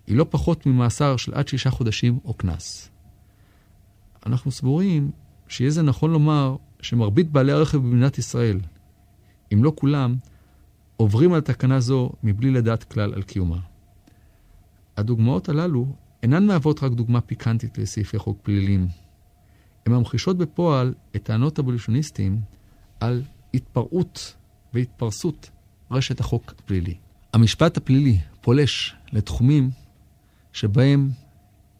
היא 0.06 0.16
לא 0.16 0.26
פחות 0.30 0.66
ממאסר 0.66 1.16
של 1.16 1.34
עד 1.34 1.48
שישה 1.48 1.70
חודשים 1.70 2.18
או 2.24 2.34
קנס. 2.34 2.90
אנחנו 4.26 4.50
סבורים 4.50 5.10
שיהיה 5.48 5.70
זה 5.70 5.82
נכון 5.82 6.10
לומר 6.10 6.56
שמרבית 6.80 7.30
בעלי 7.30 7.52
הרכב 7.52 7.78
במדינת 7.78 8.18
ישראל, 8.18 8.60
אם 9.52 9.64
לא 9.64 9.72
כולם, 9.74 10.16
עוברים 10.96 11.32
על 11.32 11.40
תקנה 11.40 11.80
זו 11.80 12.10
מבלי 12.22 12.50
לדעת 12.50 12.84
כלל 12.84 13.14
על 13.14 13.22
קיומה. 13.22 13.58
הדוגמאות 14.96 15.48
הללו 15.48 15.86
אינן 16.22 16.46
מהוות 16.46 16.82
רק 16.82 16.92
דוגמה 16.92 17.20
פיקנטית 17.20 17.78
לסעיפי 17.78 18.18
חוק 18.18 18.38
פליליים. 18.42 18.88
הן 19.86 19.92
ממחישות 19.92 20.38
בפועל 20.38 20.94
את 21.16 21.22
טענות 21.22 21.58
הבולישוניסטים 21.58 22.40
על 23.00 23.22
התפרעות 23.54 24.34
והתפרסות 24.74 25.50
רשת 25.90 26.20
החוק 26.20 26.54
הפלילי. 26.58 26.94
המשפט 27.32 27.76
הפלילי 27.76 28.18
פולש 28.40 28.94
לתחומים 29.12 29.70
שבהם 30.52 31.10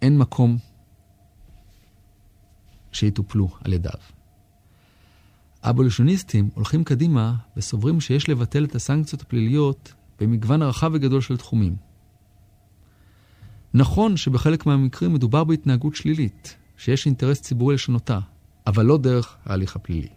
אין 0.03 0.19
מקום 0.19 0.59
שיטופלו 2.93 3.49
על 3.65 3.73
ידיו. 3.73 4.01
האבולוציוניסטים 5.63 6.51
הולכים 6.55 6.85
קדימה 6.85 7.35
וסוברים 7.57 8.01
שיש 8.01 8.29
לבטל 8.29 8.65
את 8.65 8.75
הסנקציות 8.75 9.23
הפליליות 9.23 9.93
במגוון 10.21 10.63
רחב 10.63 10.91
וגדול 10.95 11.21
של 11.21 11.37
תחומים. 11.37 11.90
נכון 13.75 14.17
שבחלק 14.17 14.67
מהמקרים 14.67 15.15
מדובר 15.15 15.45
בהתנהגות 15.45 15.95
שלילית, 15.95 16.57
שיש 16.77 17.07
אינטרס 17.07 17.41
ציבורי 17.41 17.75
לשנותה, 17.75 18.19
אבל 18.67 18.87
לא 18.87 18.99
דרך 18.99 19.37
ההליך 19.45 19.77
הפלילי. 19.77 20.09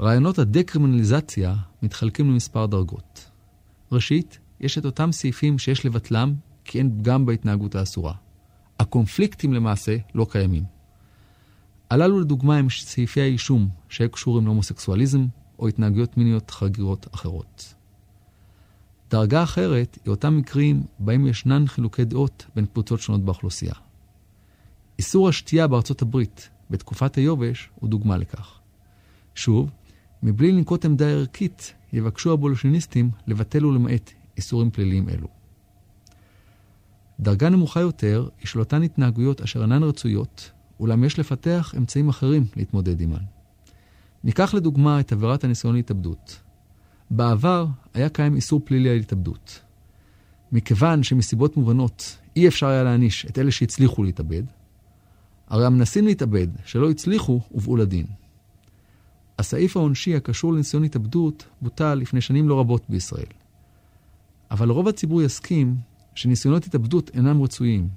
רעיונות 0.00 0.38
הדקרימינליזציה 0.38 1.54
מתחלקים 1.82 2.30
למספר 2.30 2.66
דרגות. 2.66 3.30
ראשית, 3.92 4.38
יש 4.60 4.78
את 4.78 4.84
אותם 4.84 5.12
סעיפים 5.12 5.58
שיש 5.58 5.86
לבטלם 5.86 6.34
כי 6.64 6.78
אין 6.78 6.98
פגם 6.98 7.26
בהתנהגות 7.26 7.74
האסורה. 7.74 8.14
הקונפליקטים 8.80 9.52
למעשה 9.52 9.96
לא 10.14 10.26
קיימים. 10.30 10.64
הללו 11.90 12.20
לדוגמה 12.20 12.56
הם 12.56 12.70
סעיפי 12.70 13.20
האישום 13.20 13.68
שהיו 13.88 14.10
קשורים 14.10 14.44
להומוסקסואליזם 14.44 15.26
או 15.58 15.68
התנהגויות 15.68 16.16
מיניות 16.16 16.50
חגירות 16.50 17.06
אחרות. 17.14 17.74
דרגה 19.10 19.42
אחרת 19.42 19.98
היא 20.04 20.10
אותם 20.10 20.36
מקרים 20.36 20.82
בהם 20.98 21.26
ישנן 21.26 21.66
חילוקי 21.66 22.04
דעות 22.04 22.46
בין 22.54 22.66
קבוצות 22.66 23.00
שונות 23.00 23.24
באוכלוסייה. 23.24 23.74
איסור 24.98 25.28
השתייה 25.28 25.66
בארצות 25.66 26.02
הברית 26.02 26.48
בתקופת 26.70 27.14
היובש 27.14 27.70
הוא 27.74 27.90
דוגמה 27.90 28.16
לכך. 28.16 28.58
שוב, 29.34 29.70
מבלי 30.22 30.52
לנקוט 30.52 30.84
עמדה 30.84 31.06
ערכית, 31.06 31.74
יבקשו 31.92 32.32
הבולשניסטים 32.32 33.10
לבטל 33.26 33.66
ולמעט 33.66 34.10
איסורים 34.36 34.70
פליליים 34.70 35.08
אלו. 35.08 35.28
דרגה 37.20 37.48
נמוכה 37.48 37.80
יותר 37.80 38.28
היא 38.40 38.46
של 38.46 38.58
אותן 38.58 38.82
התנהגויות 38.82 39.40
אשר 39.40 39.62
אינן 39.62 39.82
רצויות, 39.82 40.50
אולם 40.80 41.04
יש 41.04 41.18
לפתח 41.18 41.74
אמצעים 41.76 42.08
אחרים 42.08 42.44
להתמודד 42.56 43.00
עימן. 43.00 43.22
ניקח 44.24 44.54
לדוגמה 44.54 45.00
את 45.00 45.12
עבירת 45.12 45.44
הניסיון 45.44 45.74
להתאבדות. 45.74 46.40
בעבר 47.10 47.66
היה 47.94 48.08
קיים 48.08 48.36
איסור 48.36 48.60
פלילי 48.64 48.90
על 48.90 48.96
התאבדות. 48.96 49.60
מכיוון 50.52 51.02
שמסיבות 51.02 51.56
מובנות 51.56 52.18
אי 52.36 52.48
אפשר 52.48 52.66
היה 52.66 52.82
להעניש 52.82 53.26
את 53.26 53.38
אלה 53.38 53.50
שהצליחו 53.50 54.02
להתאבד, 54.02 54.42
הרי 55.48 55.66
המנסים 55.66 56.06
להתאבד 56.06 56.46
שלא 56.64 56.90
הצליחו 56.90 57.40
הובאו 57.48 57.76
לדין. 57.76 58.06
הסעיף 59.38 59.76
העונשי 59.76 60.14
הקשור 60.14 60.52
לניסיון 60.52 60.84
התאבדות 60.84 61.46
בוטל 61.62 61.94
לפני 61.94 62.20
שנים 62.20 62.48
לא 62.48 62.60
רבות 62.60 62.84
בישראל. 62.88 63.26
אבל 64.50 64.70
רוב 64.70 64.88
הציבור 64.88 65.22
יסכים 65.22 65.76
שניסיונות 66.14 66.66
התאבדות 66.66 67.10
אינם 67.14 67.42
רצויים, 67.42 67.88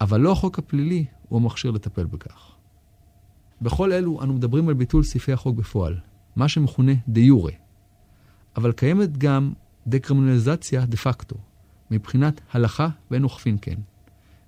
אבל 0.00 0.20
לא 0.20 0.32
החוק 0.32 0.58
הפלילי 0.58 1.04
הוא 1.28 1.40
המכשיר 1.40 1.70
לטפל 1.70 2.04
בכך. 2.04 2.52
בכל 3.62 3.92
אלו 3.92 4.22
אנו 4.22 4.34
מדברים 4.34 4.68
על 4.68 4.74
ביטול 4.74 5.02
סעיפי 5.02 5.32
החוק 5.32 5.56
בפועל, 5.56 5.98
מה 6.36 6.48
שמכונה 6.48 6.92
דה 7.08 7.20
יורה. 7.20 7.52
אבל 8.56 8.72
קיימת 8.72 9.18
גם 9.18 9.52
דקרימינליזציה 9.86 10.86
דה 10.86 10.96
פקטו, 10.96 11.36
מבחינת 11.90 12.40
הלכה 12.52 12.88
ואין 13.10 13.24
אוכפין 13.24 13.56
כן. 13.62 13.76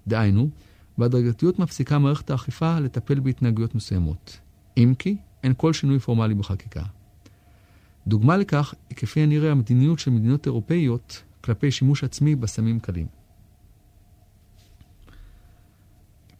דהיינו, 0.06 0.50
בהדרגתיות 0.98 1.58
מפסיקה 1.58 1.98
מערכת 1.98 2.30
האכיפה 2.30 2.78
לטפל 2.78 3.20
בהתנהגויות 3.20 3.74
מסוימות. 3.74 4.40
אם 4.76 4.94
כי, 4.98 5.16
אין 5.42 5.52
כל 5.56 5.72
שינוי 5.72 5.98
פורמלי 5.98 6.34
בחקיקה. 6.34 6.82
דוגמה 8.06 8.36
לכך 8.36 8.74
היא 8.90 8.96
כפי 8.96 9.20
הנראה 9.20 9.50
המדיניות 9.50 9.98
של 9.98 10.10
מדינות 10.10 10.46
אירופאיות 10.46 11.22
כלפי 11.40 11.70
שימוש 11.70 12.04
עצמי 12.04 12.34
בסמים 12.34 12.80
קלים. 12.80 13.06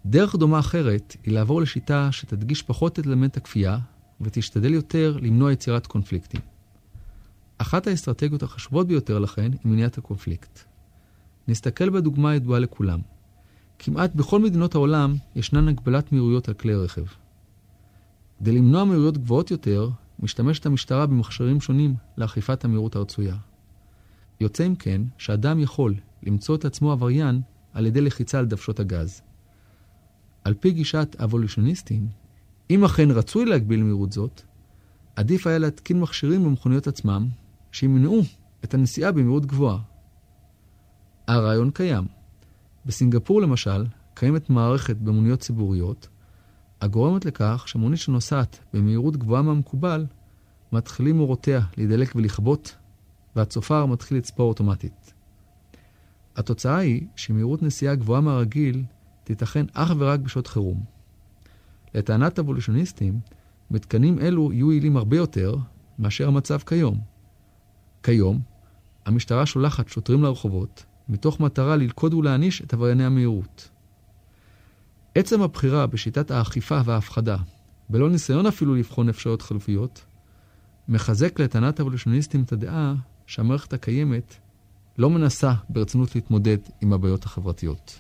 דרך 0.07 0.37
דומה 0.37 0.59
אחרת 0.59 1.17
היא 1.25 1.35
לעבור 1.35 1.63
לשיטה 1.63 2.13
שתדגיש 2.13 2.63
פחות 2.63 2.99
את 2.99 3.07
אלמנט 3.07 3.37
הכפייה 3.37 3.79
ותשתדל 4.21 4.75
יותר 4.75 5.19
למנוע 5.23 5.53
יצירת 5.53 5.87
קונפליקטים. 5.87 6.56
אחת 7.59 7.87
האסטרטגיות 7.87 8.43
החשובות 8.43 8.87
ביותר 8.87 9.19
לכן 9.19 9.53
היא 9.53 9.61
מניעת 9.65 9.99
הקונפליקט. 9.99 10.61
נסתכל 11.49 11.91
בדוגמה 11.91 12.31
הידועה 12.31 12.61
לכולם. 12.61 13.01
כמעט 13.79 14.15
בכל 14.15 14.41
מדינות 14.41 14.75
העולם 14.75 15.15
ישנן 15.37 15.69
הגבלת 15.69 16.13
מהירויות 16.13 16.49
על 16.49 16.55
כלי 16.55 16.75
רכב. 16.75 17.05
כדי 18.39 18.53
למנוע 18.53 18.85
מהירויות 18.85 19.19
גבוהות 19.19 19.51
יותר, 19.51 19.91
משתמשת 20.19 20.67
המשטרה 20.67 21.07
במכשירים 21.07 21.61
שונים 21.61 21.95
לאכיפת 22.19 22.65
המהירות 22.65 22.97
הרצויה. 22.97 23.37
יוצא 24.41 24.67
אם 24.67 24.75
כן 24.75 25.03
שאדם 25.19 25.61
יכול 25.61 25.95
למצוא 26.23 26.57
את 26.57 26.65
עצמו 26.65 26.93
עבריין 26.93 27.41
על 27.73 27.87
ידי 27.87 28.01
לחיצה 28.01 28.39
על 28.39 28.47
דוושות 28.47 28.81
הגז. 28.81 29.23
על 30.45 30.55
פי 30.55 30.71
גישת 30.71 31.17
אבולוציוניסטים, 31.25 32.09
אם 32.71 32.85
אכן 32.85 33.11
רצוי 33.11 33.45
להגביל 33.45 33.83
מהירות 33.83 34.13
זאת, 34.13 34.43
עדיף 35.17 35.47
היה 35.47 35.59
להתקין 35.59 36.01
מכשירים 36.01 36.45
במכוניות 36.45 36.87
עצמם, 36.87 37.29
שימנעו 37.77 38.23
את 38.65 38.75
הנסיעה 38.75 39.13
במהירות 39.13 39.47
גבוהה. 39.47 39.79
הרעיון 41.29 41.71
קיים. 41.71 42.05
בסינגפור 42.87 43.43
למשל, 43.43 43.87
קיימת 44.15 44.51
מערכת 44.51 44.97
במוניות 44.97 45.41
ציבוריות, 45.41 46.09
הגורמת 46.81 47.25
לכך 47.25 47.65
שמונית 47.67 47.99
שנוסעת 47.99 48.59
במהירות 48.73 49.17
גבוהה 49.17 49.43
מהמקובל, 49.43 50.07
מתחילים 50.73 51.21
אורותיה 51.21 51.61
להידלק 51.77 52.17
ולכבות, 52.17 52.77
והצופר 53.37 53.87
מתחיל 53.87 54.17
לצפור 54.17 54.49
אוטומטית. 54.49 55.13
התוצאה 56.37 56.77
היא 56.77 57.07
שמהירות 57.17 57.63
נסיעה 57.63 57.95
גבוהה 57.95 58.21
מהרגיל 58.21 58.85
תיתכן 59.25 59.67
אך 59.73 59.93
ורק 59.99 60.21
בשעות 60.21 60.47
חירום. 60.47 60.85
לטענת 61.95 62.39
אבולוציוניסטים, 62.39 63.21
מתקנים 63.71 64.19
אלו 64.19 64.53
יהיו 64.53 64.73
יעילים 64.73 64.97
הרבה 64.97 65.17
יותר 65.17 65.57
מאשר 65.99 66.29
המצב 66.29 66.59
כיום. 66.59 67.16
כיום, 68.07 68.41
המשטרה 69.07 69.47
שולחת 69.47 69.89
שוטרים 69.89 70.23
לרחובות, 70.23 70.85
מתוך 71.09 71.41
מטרה 71.41 71.77
ללכוד 71.77 72.15
ולהעניש 72.15 72.63
את 72.63 72.73
עברייני 72.73 73.05
המהירות. 73.05 73.69
עצם 75.15 75.43
הבחירה 75.43 75.87
בשיטת 75.87 76.31
האכיפה 76.31 76.81
וההפחדה, 76.85 77.37
בלא 77.91 78.11
ניסיון 78.11 78.47
אפילו 78.47 78.75
לבחון 78.75 79.09
אפשרויות 79.09 79.43
חלופיות, 79.43 80.05
מחזק 80.89 81.41
לטענת 81.41 81.79
האבולוציוניסטים 81.79 82.43
את 82.43 82.53
הדעה 82.53 82.95
שהמערכת 83.27 83.73
הקיימת 83.73 84.35
לא 84.99 85.11
מנסה 85.11 85.53
ברצינות 85.69 86.15
להתמודד 86.15 86.59
עם 86.81 86.93
הבעיות 86.93 87.25
החברתיות. 87.25 87.99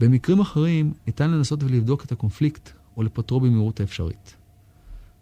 במקרים 0.00 0.40
אחרים 0.40 0.92
ניתן 1.06 1.30
לנסות 1.30 1.62
ולבדוק 1.62 2.04
את 2.04 2.12
הקונפליקט 2.12 2.70
או 2.96 3.02
לפתרו 3.02 3.40
במהירות 3.40 3.80
האפשרית. 3.80 4.36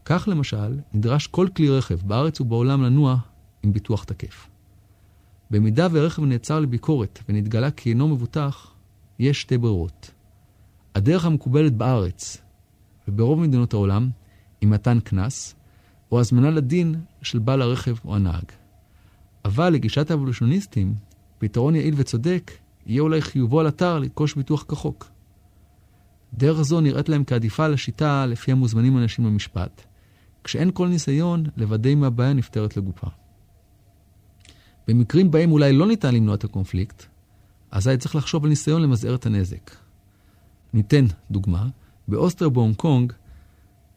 כך 0.05 0.29
למשל, 0.31 0.79
נדרש 0.95 1.27
כל 1.27 1.49
כלי 1.57 1.71
רכב 1.71 1.99
בארץ 2.07 2.41
ובעולם 2.41 2.83
לנוע 2.83 3.19
עם 3.63 3.73
ביטוח 3.73 4.05
תקף. 4.05 4.49
במידה 5.51 5.89
ורכב 5.93 6.25
נעצר 6.25 6.61
לביקורת 6.61 7.19
ונתגלה 7.29 7.71
כי 7.71 7.91
אינו 7.91 8.09
מבוטח, 8.09 8.73
יש 9.19 9.41
שתי 9.41 9.59
ברירות. 9.59 10.11
הדרך 10.95 11.25
המקובלת 11.25 11.73
בארץ 11.77 12.39
וברוב 13.09 13.41
מדינות 13.41 13.73
העולם 13.73 14.11
היא 14.61 14.69
מתן 14.69 15.01
קנס 15.01 15.55
או 16.13 16.21
הזמנה 16.21 16.51
לדין 16.51 16.95
של 17.23 17.39
בעל 17.39 17.63
הרכב 17.63 17.95
או 18.05 18.17
הנהג. 18.17 18.45
אבל 19.45 19.69
לגישת 19.71 20.11
האבולוציוניסטים, 20.11 20.95
פתרון 21.39 21.75
יעיל 21.75 21.95
וצודק 21.97 22.51
יהיה 22.87 23.03
אולי 23.03 23.23
חיובו 23.23 23.61
על 23.61 23.69
אתר 23.69 23.99
לרכוש 23.99 24.35
ביטוח 24.35 24.65
כחוק. 24.69 25.11
דרך 26.35 26.63
זו 26.63 26.81
נראית 26.81 27.09
להם 27.09 27.25
כעדיפה 27.25 27.69
לשיטה 27.69 28.27
לפי 28.27 28.53
המוזמנים 28.53 28.99
אנשים 28.99 29.25
במשפט, 29.25 29.83
כשאין 30.45 30.71
כל 30.75 30.89
ניסיון 30.89 31.45
לוודא 31.57 31.91
אם 31.91 32.05
הבעיה 32.05 32.33
נפתרת 32.33 32.77
לגופה. 32.77 33.07
במקרים 34.89 35.31
בהם 35.31 35.53
אולי 35.53 35.73
לא 35.73 35.87
ניתן 35.87 36.15
למנוע 36.15 36.35
את 36.35 36.45
הקונפליקט, 36.45 37.07
אזי 37.71 37.97
צריך 37.97 38.17
לחשוב 38.17 38.45
על 38.45 38.51
ניסיון 38.51 38.83
למזער 38.83 39.15
את 39.15 39.27
הנזק. 39.27 39.71
ניתן 40.75 41.07
דוגמה, 41.31 41.67
באוסטר 42.09 42.49
בהונג 42.49 42.77
קונג 42.77 43.13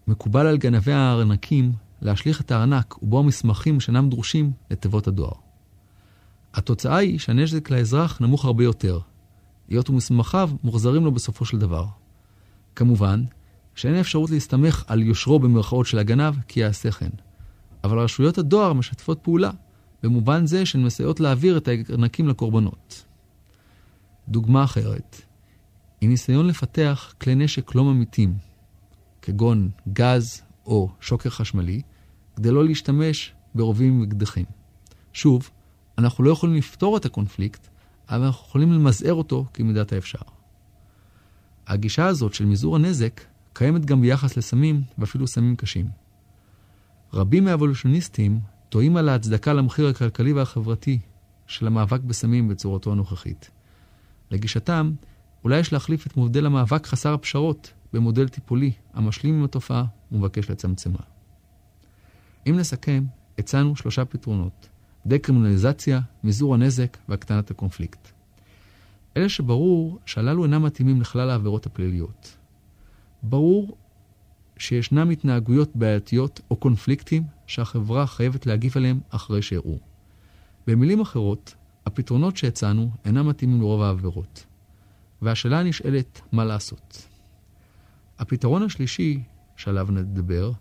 מקובל 0.08 0.47
על 0.47 0.58
גנבי 0.58 0.93
הארנקים 0.93 1.73
להשליך 2.01 2.41
את 2.41 2.51
הארנק 2.51 3.04
ובו 3.04 3.19
המסמכים 3.19 3.80
שאינם 3.80 4.10
דרושים 4.10 4.51
לתיבות 4.71 5.08
הדואר. 5.08 5.34
התוצאה 6.54 6.97
היא 6.97 7.19
שהנזק 7.19 7.69
לאזרח 7.69 8.21
נמוך 8.21 8.45
הרבה 8.45 8.63
יותר, 8.63 8.99
היות 9.69 9.89
ומסמכיו 9.89 10.49
מוחזרים 10.63 11.06
לו 11.06 11.12
בסופו 11.12 11.45
של 11.45 11.58
דבר. 11.58 11.86
כמובן, 12.75 13.23
שאין 13.75 13.95
אפשרות 13.95 14.30
להסתמך 14.30 14.84
על 14.88 15.01
יושרו 15.01 15.39
במרכאות 15.39 15.86
של 15.86 15.99
הגנב, 15.99 16.36
כי 16.47 16.60
יעשה 16.60 16.91
כן. 16.91 17.10
אבל 17.84 17.99
רשויות 17.99 18.38
הדואר 18.38 18.73
משתפות 18.73 19.19
פעולה, 19.21 19.51
במובן 20.03 20.45
זה 20.45 20.65
שהן 20.65 20.83
מסייעות 20.83 21.19
להעביר 21.19 21.57
את 21.57 21.67
הארנקים 21.67 22.27
לקורבנות. 22.27 23.05
דוגמה 24.27 24.63
אחרת, 24.63 25.21
היא 26.01 26.09
ניסיון 26.09 26.47
לפתח 26.47 27.13
כלי 27.21 27.35
נשק 27.35 27.75
לא 27.75 27.83
ממיתים, 27.83 28.33
כגון 29.21 29.69
גז 29.93 30.41
או 30.65 30.89
שוקר 30.99 31.29
חשמלי, 31.29 31.81
כדי 32.35 32.51
לא 32.51 32.65
להשתמש 32.65 33.33
ברובים 33.55 34.01
ואקדחים. 34.01 34.45
שוב, 35.13 35.49
אנחנו 35.97 36.23
לא 36.23 36.31
יכולים 36.31 36.55
לפתור 36.55 36.97
את 36.97 37.05
הקונפליקט, 37.05 37.67
אבל 38.09 38.25
אנחנו 38.25 38.45
יכולים 38.47 38.71
למזער 38.71 39.13
אותו 39.13 39.45
כמידת 39.53 39.93
האפשר. 39.93 40.19
הגישה 41.67 42.05
הזאת 42.05 42.33
של 42.33 42.45
מזעור 42.45 42.75
הנזק 42.75 43.21
קיימת 43.53 43.85
גם 43.85 44.01
ביחס 44.01 44.37
לסמים, 44.37 44.81
ואפילו 44.97 45.27
סמים 45.27 45.55
קשים. 45.55 45.89
רבים 47.13 47.43
מהאבולוציוניסטים 47.43 48.39
טועים 48.71 48.97
על 48.97 49.10
ההצדקה 49.10 49.53
למחיר 49.53 49.88
הכלכלי 49.88 50.34
והחברתי 50.34 50.99
של 51.47 51.67
המאבק 51.67 51.99
בסמים 52.01 52.47
בצורתו 52.47 52.91
הנוכחית. 52.91 53.49
לגישתם, 54.31 54.91
אולי 55.43 55.60
יש 55.60 55.73
להחליף 55.73 56.07
את 56.07 56.17
מודל 56.17 56.45
המאבק 56.45 56.86
חסר 56.86 57.13
הפשרות 57.13 57.73
במודל 57.93 58.27
טיפולי 58.27 58.71
המשלים 58.93 59.36
עם 59.36 59.43
התופעה 59.43 59.86
ומבקש 60.12 60.49
לצמצמה. 60.49 60.99
אם 62.47 62.55
נסכם, 62.57 63.03
הצענו 63.38 63.75
שלושה 63.75 64.05
פתרונות 64.05 64.69
דקרימינליזציה, 65.05 65.99
מזעור 66.23 66.53
הנזק 66.53 66.97
והקטנת 67.10 67.51
הקונפליקט. 67.51 68.12
אלה 69.17 69.29
שברור 69.29 69.99
שהללו 70.05 70.43
אינם 70.43 70.63
מתאימים 70.63 71.01
לכלל 71.01 71.29
העבירות 71.29 71.65
הפליליות. 71.65 72.38
ברור 73.23 73.77
שישנם 74.62 75.10
התנהגויות 75.10 75.76
בעייתיות 75.76 76.39
או 76.52 76.56
קונפליקטים 76.56 77.24
שהחברה 77.47 78.08
חייבת 78.08 78.45
להגיב 78.45 78.74
עליהם 78.76 79.00
אחרי 79.10 79.41
שאירעו. 79.41 79.80
במילים 80.67 81.02
אחרות, 81.02 81.56
הפתרונות 81.86 82.38
שהצענו 82.38 82.89
אינם 83.06 83.28
מתאימים 83.28 83.62
לרוב 83.62 83.82
העבירות. 83.82 84.45
והשאלה 85.21 85.60
הנשאלת, 85.60 86.21
מה 86.32 86.45
לעשות? 86.45 87.08
הפתרון 88.19 88.63
השלישי 88.63 89.24
שעליו 89.56 89.88
נדבר, 89.91 90.52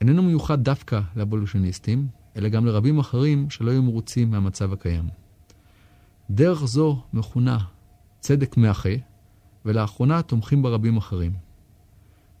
איננו 0.00 0.22
מיוחד 0.22 0.64
דווקא 0.64 1.00
לאבולוציוניסטים, 1.16 2.06
אלא 2.36 2.48
גם 2.48 2.66
לרבים 2.66 2.98
אחרים 2.98 3.50
שלא 3.50 3.70
יהיו 3.70 3.82
מרוצים 3.82 4.30
מהמצב 4.30 4.72
הקיים. 4.72 5.08
דרך 6.30 6.64
זו 6.64 7.02
מכונה 7.12 7.58
צדק 8.20 8.56
מאחה, 8.56 8.94
ולאחרונה 9.64 10.22
תומכים 10.22 10.62
בה 10.62 10.68
רבים 10.68 10.96
אחרים. 10.96 11.49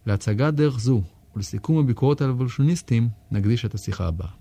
להצגת 0.06 0.54
דרך 0.54 0.80
זו 0.80 1.02
ולסיכום 1.36 1.78
הביקורות 1.78 2.20
על 2.20 2.30
אבולוציוניסטים 2.30 3.08
נקדיש 3.30 3.64
את 3.64 3.74
השיחה 3.74 4.06
הבאה. 4.06 4.39